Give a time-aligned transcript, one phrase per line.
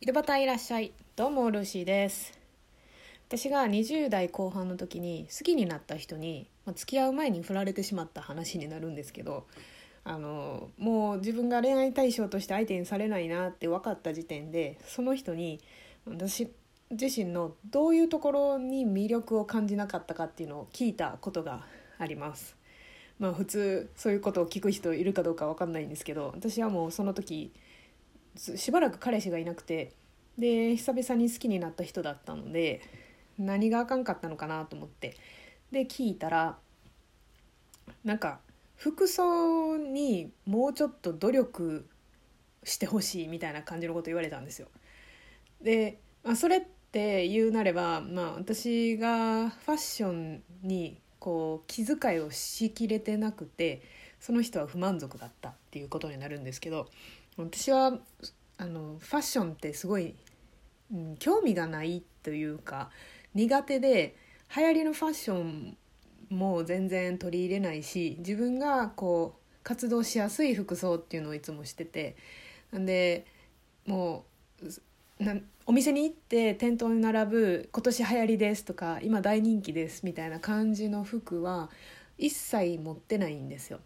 [0.00, 2.38] 井戸端いらっしゃいどうもルーシーです
[3.26, 9.48] 私が20代後半の時に好きになった人に、まあ、付き合う前に振られてしまった話になるんですけど
[10.04, 15.60] あのもう自分が恋愛対象として相手にされないなって分かった時点でその人に
[16.06, 16.48] 私
[16.92, 21.66] 自身のどういうところに魅力を感じなかったかっていうのを聞いたことが
[21.98, 22.56] あります。
[23.18, 27.52] まあ普通そういうことを聞く人いるかどうか分かんないんですけど私はもうその時
[28.36, 29.92] しばらく彼氏がいなくて
[30.38, 32.80] で久々に好きになった人だったので
[33.38, 35.16] 何があかんかったのかなと思って
[35.72, 36.58] で聞いたら
[38.04, 38.40] なんか
[38.76, 41.86] 服装にもうちょっと努力
[42.64, 44.68] してほしいみたいな感じのこと言われたんですよ。
[45.60, 53.82] で、まあ、それって言うなれば、まあ、私がファッションにこう気遣いをしきれてなくて
[54.20, 56.88] その人は不満足だったっていうことになるんですけど
[57.44, 57.98] 私は
[58.56, 60.14] あのファッションってすごい、
[60.92, 62.90] うん、興味がないというか
[63.34, 64.16] 苦手で
[64.56, 65.76] 流行りのファッション
[66.30, 72.16] も全然取り入れないし自分がこう活動しやすい服装っていうのをいつもしてて
[72.72, 73.26] なんで
[73.86, 74.24] も
[75.20, 75.36] うな
[75.66, 81.70] お店に行って店頭に並ぶ「今年流行りです」とか「今大人気です」みたいな感じの服は
[82.16, 83.80] 一切持ってないんですよ。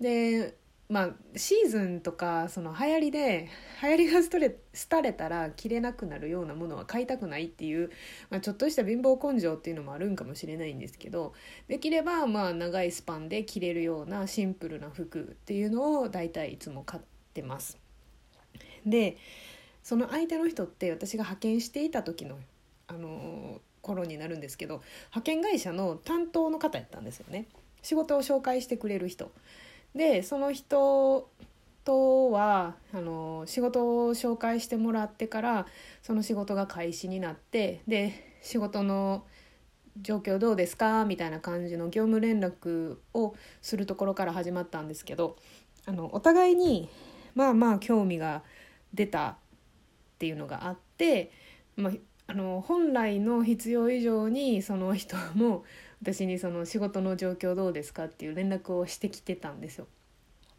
[0.00, 0.54] で
[0.88, 3.48] まあ、シーズンとかその流行りで
[3.82, 4.20] 流行りが
[4.88, 7.90] 廃れたら着れなくなるようなものは買いたくないっていう、
[8.30, 11.32] まあ、ちょっとした貧乏根性っていうのもあるんかもしれないんですけど
[11.66, 17.02] できればまあ長いスパンで着れるようなシンプルな服っていうのを大体いつも買っ
[17.34, 17.78] てます。
[18.84, 19.16] で
[19.82, 22.38] その相手の人って私が派遣していた時の、
[22.88, 27.46] あの頃になるんですけど派遣会社の担当の方やったんですよね
[27.82, 29.30] 仕事を紹介してくれる人。
[29.96, 31.30] でその人
[31.84, 35.66] とはあの仕事を紹介してもらってから
[36.02, 39.24] その仕事が開始になってで仕事の
[40.02, 41.06] 状況どうですか？
[41.06, 45.36] みたいな感じの業務連絡をするところから始まったんですけど
[45.86, 46.90] あのお互いに
[47.34, 48.42] まあまあ興味が
[48.92, 49.34] 出たっ
[50.18, 51.30] ていうのがあって、
[51.76, 51.92] まあ、
[52.26, 55.64] あの本来の必要以上にその人も
[56.02, 59.86] 私にその仕事の状況どうですかっていう連絡をしてきてたんですよ。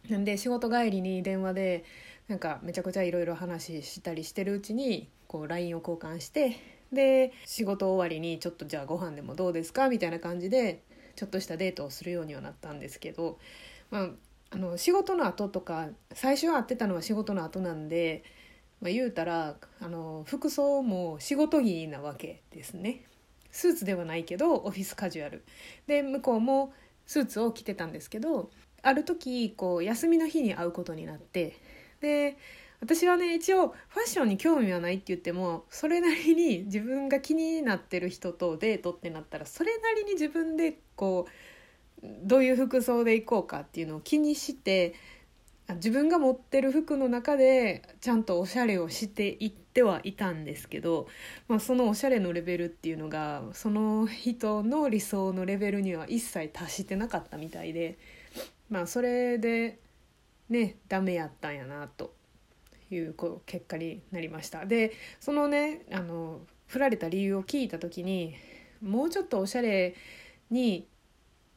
[0.09, 1.83] なんで仕事帰りに電話で
[2.27, 6.57] なんかめちゃくちゃいろいろ話したりしてるうちにこう LINE を交換して
[6.91, 9.89] で仕事終わりにちょっとじゃあご飯でもどうですか？
[9.89, 10.83] みたいな感じで
[11.15, 13.39] ちょっとしたデートをするようにはなったんですけど、
[13.91, 14.09] まあ、
[14.51, 18.23] あの仕事の後とか最初は会ってたのは仕事の後なんで、
[18.81, 23.03] まあ、言うたらあの服装も仕事着なわけですね。
[23.51, 25.43] スーツではないけどオフィスカジュアル
[25.87, 26.71] で向こうも
[27.05, 28.51] スーツを着てたんですけど
[28.87, 31.57] ある時こう休みの日に会うことになって
[31.99, 32.37] で
[32.79, 44.93] 私はね一応ファッションに興味はないって言ってもそれなりに自分が気になってる人とデートってなったらそれなりに自分でこうどういう服装で行こうかっていうのを気にして
[45.75, 51.07] 自分が持ってる服の中でちゃんとおしゃれをしていってはいたんですけど、
[51.49, 57.97] まあ、そのおしゃれのレベルっていうのがその人の理想のレベルには一切達してなかったみたいで
[58.69, 59.79] まあそれで
[60.49, 62.13] ねダメやったんやなと
[62.89, 64.65] いう結果になりました。
[64.65, 68.35] でそのねあの振られた理由を聞いた時に
[68.81, 69.95] もうちょっとおしゃれ
[70.49, 70.87] に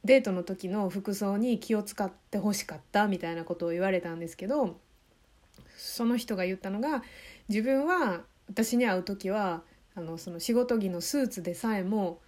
[0.03, 4.79] デートの時の服装に気を使ってほしかったみたいなことを言われたんですけど
[5.77, 7.03] その人が言ったのが
[7.49, 9.61] 自分は私に会う時は
[9.95, 12.19] あのその仕事着のスーツでさえも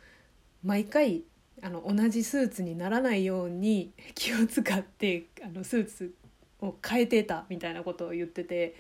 [0.64, 1.24] 毎回
[1.62, 6.14] あの同じスーツにならないように 気を使ってあのスーツ
[6.62, 8.76] を変えてたみたいなことを言ってて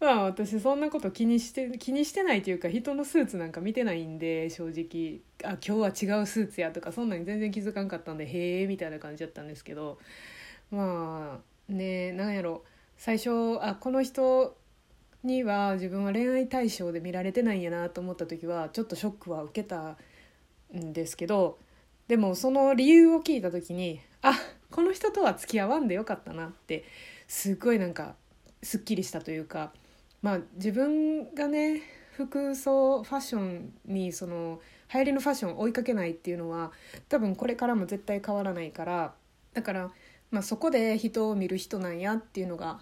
[0.00, 5.20] まあ私そんなこと気にして気にしてないというか人のスーツなんか見てないんで正直。
[5.44, 9.98] あ今日は違うスーツやとかそんなに全然気づかんかったんでへえみたいな感じだったんですけど
[10.70, 12.64] まあねなんやろ。
[12.96, 14.56] 最初あこの人
[15.24, 19.96] には自分は恋愛対象で見られてないんやなと思った時はちょっとショックは受けた
[20.76, 21.58] んですけど
[22.12, 24.34] でもその理由を聞いた時にあ
[24.70, 26.84] この人とは付き合わんでよかったなって
[27.26, 28.16] すっごいなんか
[28.62, 29.72] すっきりしたというか
[30.20, 31.80] まあ自分がね
[32.10, 34.60] 服装ファッションにその
[34.92, 36.72] 流行りのファッションを追いかけないっていうのは
[37.08, 39.14] 多分これからも絶対変わらないから
[39.54, 39.90] だから、
[40.30, 42.80] まあ、そこで人を見る人なんやっていうのが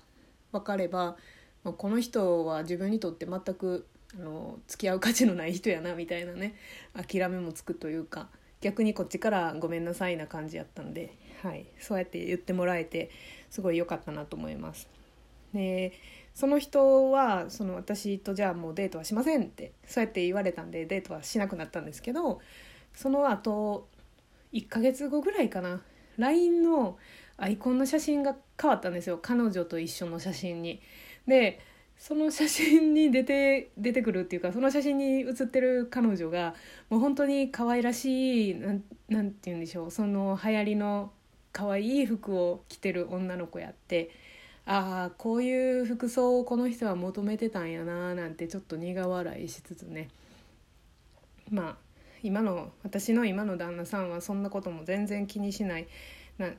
[0.50, 1.17] 分かれば、
[1.62, 3.87] まあ、この人は自分にとって全く
[4.19, 6.56] あの付き合う価値のない人やなみたいなね
[6.97, 8.29] 諦めもつくというか
[8.61, 13.11] 逆にこっちからごめんなさいな感じやったんで、はい、そうやって言ってもらえて
[13.51, 14.89] すごい良かったなと思います。
[15.55, 15.93] で
[16.35, 22.41] その人はその私とじゃあもうデートはしませんってそうやって言われたんでデートはしなくなったんですけど
[22.95, 23.89] その後
[24.53, 25.83] 1ヶ月後ぐらいかな
[26.19, 26.99] LINE の
[27.37, 30.81] アイコンの写真が変わったんですよ彼女と一緒の写真に。
[31.27, 31.61] で
[32.00, 36.55] その写真に出て出てくるっていうかその写真に写ってる彼女が
[36.88, 41.12] もう本当に可愛らしいなんなんて言うんでしょうその流行りの
[41.52, 44.11] 可愛い服を着てる女の子やって
[44.64, 50.08] ああこういう服装をこの人は求めてたんやななんてちょっと苦笑いしつつね。
[51.50, 51.76] まあ
[52.23, 55.87] 今の私の今の旦那さんはそんなことも全然気にしない。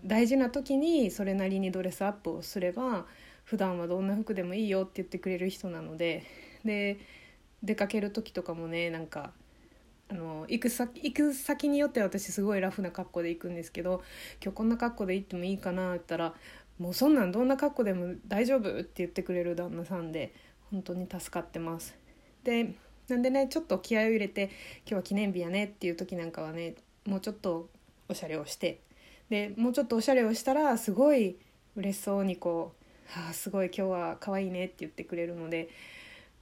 [0.05, 3.05] 大事な時にそれなりにドレスアップをすれば
[3.43, 6.23] 普段はどんな服でもいいよって言ってくれる人なので
[6.63, 6.99] で
[7.63, 9.31] 出かける時とかもねなんか
[10.09, 14.03] あの行く先行く先によっては私すごいラフな格好で行くんですけど
[14.43, 16.33] 今日こんな格好で行ってもいいかなって言ったら
[16.79, 20.33] もうそんなんどんな格好でも大丈夫って言ってくれる旦那さんで
[20.71, 21.95] 本当に助かってます。
[22.43, 22.75] で
[23.07, 24.49] なんでねちょっと気合を入れて
[24.85, 26.75] 今日は記念日やねっていう時なんかはね
[27.05, 27.69] もうちょっと
[28.09, 28.79] おしゃれをして
[29.31, 31.37] でもうちょっとおしゃれをしたらすごい
[31.77, 32.83] 嬉しそうにこう
[33.17, 35.69] 「はあすごい今日は可愛いね」って言ってくれるので、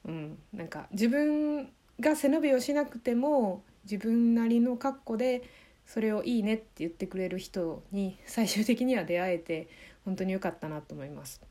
[0.06, 5.44] うん、なんか自分が背伸びをしなくても自分なりの格好で
[5.86, 9.68] それをいいねって言ってくれる人に最終的には出会えて
[10.04, 11.42] 本当に良かったなと思います。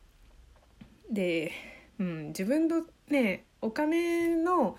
[1.09, 1.53] で、
[2.01, 4.77] うん、自分のねお金の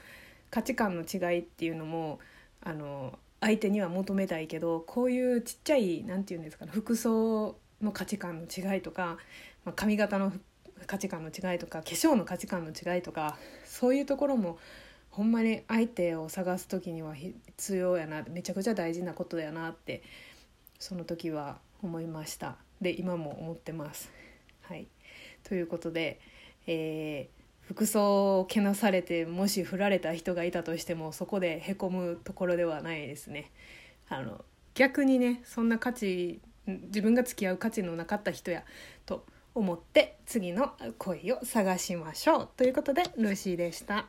[0.50, 2.20] 価値観の違いっていうのも
[2.60, 9.18] あの相手には求めたいけどこういうちっちゃい何て言うんですかね服装の価値観の違いとか、
[9.66, 10.34] まあ、髪型の
[10.86, 14.58] 価値観の違いとか化粧の価値観の違いとかそういうところも
[15.10, 20.04] ほんまに相手を探す時には必要やなめちゃくちゃ大事なことだよなって
[20.78, 24.10] その時は思いましたで今も思ってます。
[24.62, 24.88] はい、
[25.44, 26.20] ということで、
[26.68, 27.39] えー、
[27.70, 33.52] 服装をけなされてもし振られた人がいたとしてもそこでへこむところではないですね。
[34.10, 34.44] あの
[34.74, 38.64] 逆にねそんな価値自分が付き合う価値のなかった人や
[39.06, 39.24] と
[39.54, 44.08] 思って次の恋を探しましょうということでルーシーでした。